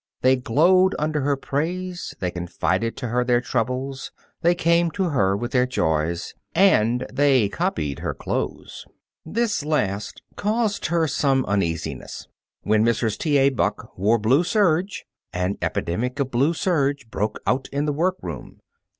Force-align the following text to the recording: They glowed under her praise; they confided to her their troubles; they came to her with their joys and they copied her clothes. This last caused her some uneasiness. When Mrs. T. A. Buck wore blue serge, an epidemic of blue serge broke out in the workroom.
They 0.23 0.35
glowed 0.35 0.95
under 0.97 1.21
her 1.21 1.35
praise; 1.37 2.15
they 2.19 2.31
confided 2.31 2.97
to 2.97 3.09
her 3.09 3.23
their 3.23 3.39
troubles; 3.39 4.11
they 4.41 4.55
came 4.55 4.89
to 4.89 5.09
her 5.09 5.37
with 5.37 5.51
their 5.51 5.67
joys 5.67 6.33
and 6.55 7.05
they 7.13 7.49
copied 7.49 7.99
her 7.99 8.15
clothes. 8.15 8.87
This 9.27 9.63
last 9.63 10.23
caused 10.35 10.87
her 10.87 11.07
some 11.07 11.45
uneasiness. 11.45 12.27
When 12.63 12.83
Mrs. 12.83 13.15
T. 13.15 13.37
A. 13.37 13.49
Buck 13.51 13.95
wore 13.95 14.17
blue 14.17 14.43
serge, 14.43 15.05
an 15.33 15.59
epidemic 15.61 16.19
of 16.19 16.31
blue 16.31 16.55
serge 16.55 17.07
broke 17.11 17.39
out 17.45 17.67
in 17.71 17.85
the 17.85 17.93
workroom. 17.93 18.59